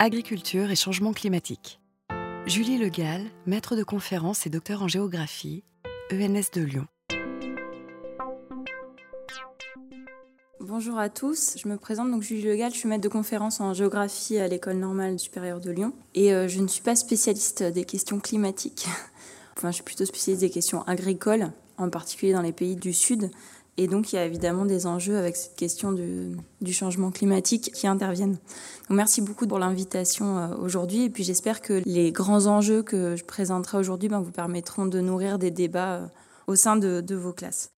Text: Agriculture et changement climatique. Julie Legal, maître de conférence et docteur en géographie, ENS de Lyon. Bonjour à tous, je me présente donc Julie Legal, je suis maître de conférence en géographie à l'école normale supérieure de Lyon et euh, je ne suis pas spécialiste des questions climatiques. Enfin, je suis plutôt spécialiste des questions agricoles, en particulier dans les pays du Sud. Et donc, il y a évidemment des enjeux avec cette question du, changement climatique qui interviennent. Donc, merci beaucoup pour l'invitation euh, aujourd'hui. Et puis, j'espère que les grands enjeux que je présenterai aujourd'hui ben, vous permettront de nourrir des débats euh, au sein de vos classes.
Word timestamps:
Agriculture 0.00 0.70
et 0.70 0.76
changement 0.76 1.12
climatique. 1.12 1.80
Julie 2.46 2.78
Legal, 2.78 3.20
maître 3.46 3.74
de 3.74 3.82
conférence 3.82 4.46
et 4.46 4.50
docteur 4.50 4.80
en 4.82 4.86
géographie, 4.86 5.64
ENS 6.12 6.52
de 6.54 6.60
Lyon. 6.62 6.86
Bonjour 10.60 11.00
à 11.00 11.08
tous, 11.08 11.56
je 11.60 11.66
me 11.66 11.76
présente 11.76 12.12
donc 12.12 12.22
Julie 12.22 12.42
Legal, 12.42 12.72
je 12.72 12.78
suis 12.78 12.88
maître 12.88 13.02
de 13.02 13.08
conférence 13.08 13.60
en 13.60 13.74
géographie 13.74 14.38
à 14.38 14.46
l'école 14.46 14.76
normale 14.76 15.18
supérieure 15.18 15.60
de 15.60 15.72
Lyon 15.72 15.92
et 16.14 16.32
euh, 16.32 16.46
je 16.46 16.60
ne 16.60 16.68
suis 16.68 16.82
pas 16.82 16.94
spécialiste 16.94 17.64
des 17.64 17.84
questions 17.84 18.20
climatiques. 18.20 18.86
Enfin, 19.56 19.72
je 19.72 19.76
suis 19.76 19.84
plutôt 19.84 20.04
spécialiste 20.04 20.42
des 20.42 20.50
questions 20.50 20.82
agricoles, 20.82 21.50
en 21.76 21.90
particulier 21.90 22.32
dans 22.32 22.42
les 22.42 22.52
pays 22.52 22.76
du 22.76 22.92
Sud. 22.92 23.32
Et 23.80 23.86
donc, 23.86 24.12
il 24.12 24.16
y 24.16 24.18
a 24.18 24.24
évidemment 24.24 24.64
des 24.64 24.86
enjeux 24.86 25.16
avec 25.16 25.36
cette 25.36 25.54
question 25.54 25.92
du, 25.92 26.72
changement 26.72 27.12
climatique 27.12 27.70
qui 27.72 27.86
interviennent. 27.86 28.32
Donc, 28.88 28.96
merci 28.96 29.22
beaucoup 29.22 29.46
pour 29.46 29.60
l'invitation 29.60 30.36
euh, 30.36 30.48
aujourd'hui. 30.56 31.04
Et 31.04 31.10
puis, 31.10 31.22
j'espère 31.22 31.62
que 31.62 31.80
les 31.86 32.10
grands 32.10 32.46
enjeux 32.46 32.82
que 32.82 33.14
je 33.14 33.24
présenterai 33.24 33.78
aujourd'hui 33.78 34.08
ben, 34.08 34.20
vous 34.20 34.32
permettront 34.32 34.86
de 34.86 35.00
nourrir 35.00 35.38
des 35.38 35.52
débats 35.52 35.94
euh, 35.94 36.06
au 36.48 36.56
sein 36.56 36.76
de 36.76 37.14
vos 37.14 37.32
classes. 37.32 37.70